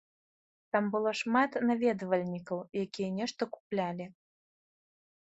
Там 0.75 0.87
было 0.95 1.09
шмат 1.21 1.51
наведвальнікаў, 1.71 2.57
якія 2.87 3.09
нешта 3.21 3.41
куплялі. 3.55 4.13